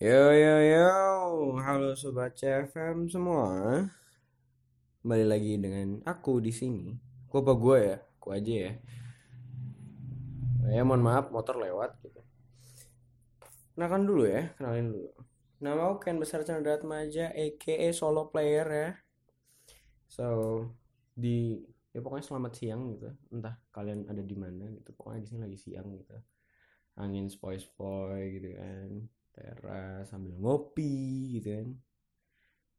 [0.00, 0.88] Yo yo yo,
[1.60, 3.84] halo sobat CFM semua.
[5.04, 6.96] Kembali lagi dengan aku di sini.
[7.28, 7.96] Gue apa gue ya?
[8.16, 8.72] Aku aja ya.
[10.72, 12.16] Ya mohon maaf motor lewat gitu.
[13.76, 15.12] Kenalkan dulu ya, kenalin dulu.
[15.60, 18.90] Nama aku Ken Besar Chandra Maja, aka solo player ya.
[20.08, 20.24] So
[21.12, 21.60] di
[21.92, 23.12] ya pokoknya selamat siang gitu.
[23.36, 24.96] Entah kalian ada di mana gitu.
[24.96, 26.16] Pokoknya di sini lagi siang gitu.
[26.96, 30.92] Angin spoi-spoi gitu kan teras sambil ngopi
[31.38, 31.68] gitu kan.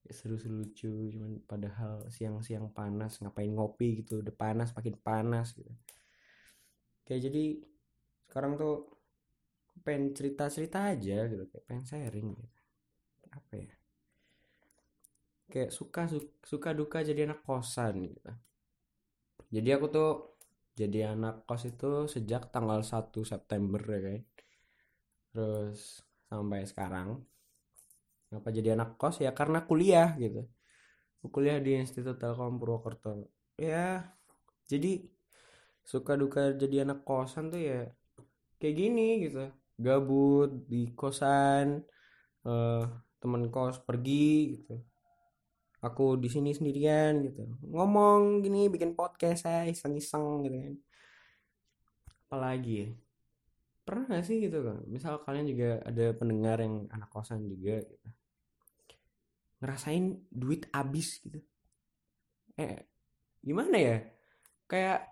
[0.01, 5.69] Ya seru-seru lucu cuman padahal siang-siang panas ngapain ngopi gitu udah panas makin panas gitu.
[7.05, 7.43] Kayak jadi
[8.25, 8.75] sekarang tuh
[9.85, 11.43] pengen cerita-cerita aja gitu.
[11.49, 12.57] Kayak pengen sharing gitu.
[13.31, 13.73] Apa ya?
[15.51, 16.07] Kayak suka
[16.41, 18.31] suka duka jadi anak kosan gitu.
[19.51, 20.09] Jadi aku tuh
[20.79, 24.21] jadi anak kos itu sejak tanggal 1 September ya kan.
[25.31, 25.79] Terus
[26.31, 27.19] sampai sekarang.
[28.31, 29.19] Kenapa jadi anak kos?
[29.19, 30.47] Ya karena kuliah gitu.
[31.27, 33.27] Kuliah di Institut Telkom Purwokerto.
[33.59, 34.15] Ya
[34.71, 35.03] jadi
[35.83, 37.91] suka duka jadi anak kosan tuh ya
[38.63, 39.51] kayak gini gitu.
[39.75, 41.83] Gabut di kosan
[42.47, 42.87] uh,
[43.19, 44.79] temen kos pergi gitu.
[45.83, 47.43] Aku di sini sendirian gitu.
[47.67, 50.75] Ngomong gini bikin podcast saya iseng-iseng gitu kan.
[52.31, 52.89] Apalagi ya
[53.91, 58.07] pernah gak sih gitu kan misal kalian juga ada pendengar yang anak kosan juga gitu.
[59.59, 61.43] Ngerasain duit habis gitu.
[62.55, 62.87] Eh
[63.43, 63.97] gimana ya?
[64.71, 65.11] Kayak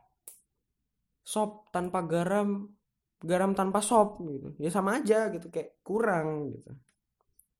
[1.27, 2.71] sop tanpa garam
[3.19, 4.55] garam tanpa sop gitu.
[4.55, 6.71] Ya sama aja gitu kayak kurang gitu.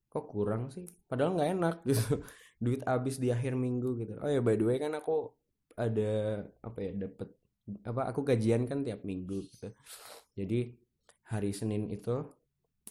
[0.07, 0.87] Kok kurang sih?
[1.03, 2.23] Padahal nggak enak gitu.
[2.63, 4.15] Duit habis di akhir minggu gitu.
[4.23, 5.35] Oh ya by the way kan aku
[5.75, 7.29] ada apa ya dapet
[7.85, 9.67] apa aku gajian kan tiap minggu gitu.
[10.39, 10.88] Jadi
[11.29, 12.25] hari Senin itu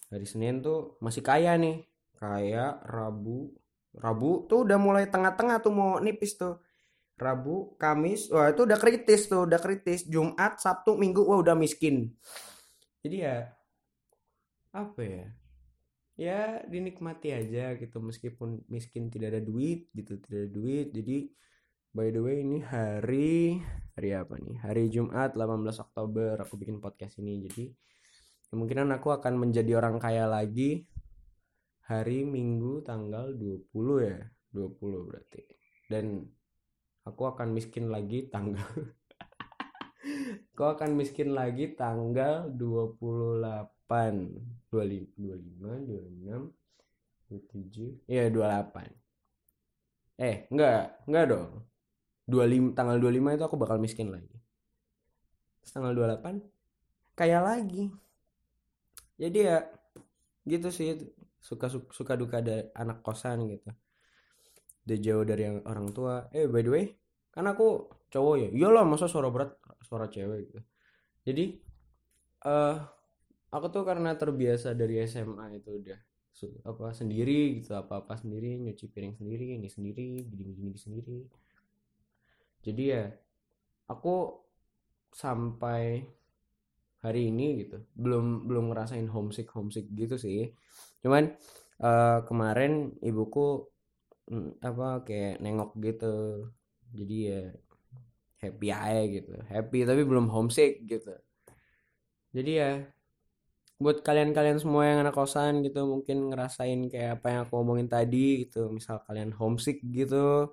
[0.08, 1.83] hari Senin tuh masih kaya nih.
[2.19, 3.55] Kaya Rabu
[3.98, 6.62] Rabu tuh udah mulai tengah-tengah tuh mau nipis tuh.
[7.19, 10.06] Rabu Kamis wah itu udah kritis tuh udah kritis.
[10.06, 12.15] Jumat Sabtu Minggu wah udah miskin.
[13.03, 13.50] Jadi ya
[14.70, 15.26] apa ya?
[16.19, 20.87] Ya dinikmati aja gitu meskipun miskin tidak ada duit gitu tidak ada duit.
[20.94, 21.26] Jadi
[21.91, 23.59] by the way ini hari
[23.99, 24.62] hari apa nih?
[24.62, 25.59] Hari Jumat 18
[25.91, 27.50] Oktober aku bikin podcast ini.
[27.50, 27.75] Jadi
[28.48, 30.88] kemungkinan aku akan menjadi orang kaya lagi
[31.84, 34.20] hari Minggu tanggal 20 ya
[34.53, 35.44] 20 berarti
[35.88, 36.25] dan
[37.04, 38.64] aku akan miskin lagi tanggal
[40.53, 46.53] aku akan miskin lagi tanggal 28 25 25 26
[47.28, 51.64] 27 ya 28 eh enggak enggak dong
[52.28, 54.37] 25 tanggal 25 itu aku bakal miskin lagi
[55.64, 56.44] Terus tanggal 28
[57.16, 57.88] kaya lagi
[59.19, 59.59] jadi ya
[60.47, 60.97] gitu sih.
[61.39, 63.71] Suka suka duka ada anak kosan gitu.
[64.87, 66.31] Udah jauh dari yang orang tua.
[66.34, 66.84] Eh by the way
[67.34, 68.49] kan aku cowok ya?
[68.55, 70.61] Iyalah masa suara berat suara cewek gitu.
[71.27, 71.45] Jadi
[72.47, 72.77] eh uh,
[73.53, 75.99] aku tuh karena terbiasa dari SMA itu udah
[76.67, 77.75] apa sendiri gitu.
[77.75, 81.19] Apa apa sendiri nyuci piring sendiri ini sendiri gini gini sendiri.
[82.62, 83.06] Jadi ya
[83.89, 84.43] aku
[85.15, 86.05] sampai
[87.04, 87.76] hari ini gitu.
[87.94, 90.53] Belum belum ngerasain homesick homesick gitu sih.
[91.03, 91.34] Cuman
[91.82, 93.66] uh, kemarin ibuku
[94.31, 96.14] mm, apa kayak nengok gitu.
[96.94, 97.42] Jadi ya
[98.42, 99.32] happy aja gitu.
[99.50, 101.14] Happy tapi belum homesick gitu.
[102.37, 102.72] Jadi ya
[103.78, 108.47] buat kalian-kalian semua yang anak kosan gitu mungkin ngerasain kayak apa yang aku ngomongin tadi
[108.47, 108.70] gitu.
[108.75, 110.50] Misal kalian homesick gitu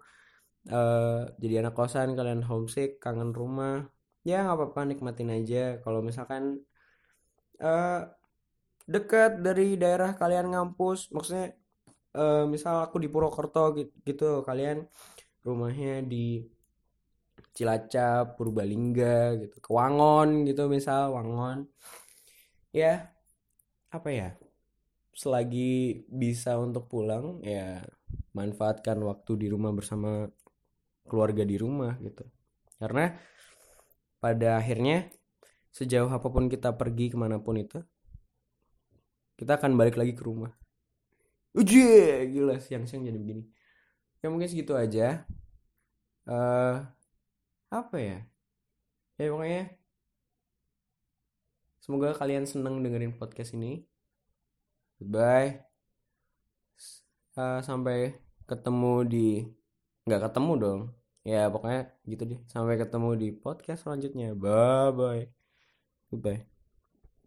[0.72, 3.86] uh, jadi anak kosan kalian homesick kangen rumah
[4.26, 5.78] ya nggak apa-apa nikmatin aja.
[5.86, 6.60] Kalau misalkan
[7.62, 8.02] uh,
[8.90, 11.54] dekat dari daerah kalian ngampus maksudnya
[12.18, 14.86] uh, misal aku di Purwokerto gitu, gitu kalian
[15.46, 16.42] rumahnya di
[17.56, 21.70] Cilacap Purbalingga gitu ke Wangon gitu misal Wangon.
[22.74, 23.14] Ya
[23.94, 24.30] apa ya
[25.16, 27.80] selagi bisa untuk pulang ya
[28.36, 30.28] manfaatkan waktu di rumah bersama
[31.08, 32.28] keluarga di rumah gitu.
[32.76, 33.16] Karena
[34.26, 35.14] pada akhirnya
[35.70, 37.78] sejauh apa pun kita pergi ke mana pun itu
[39.38, 40.50] kita akan balik lagi ke rumah.
[41.54, 43.46] Ujie, gila siang-siang jadi begini.
[44.24, 45.30] Ya mungkin segitu aja.
[46.26, 46.82] Uh,
[47.70, 48.18] apa ya?
[49.22, 49.78] Ya pokoknya
[51.86, 53.86] semoga kalian seneng dengerin podcast ini.
[54.98, 55.62] Goodbye.
[57.38, 58.18] Uh, sampai
[58.50, 59.30] ketemu di
[60.10, 60.82] nggak ketemu dong
[61.32, 61.80] ya pokoknya
[62.12, 62.40] gitu deh.
[62.54, 64.26] Sampai ketemu di podcast selanjutnya.
[64.44, 65.22] Bye bye
[66.12, 66.55] goodbye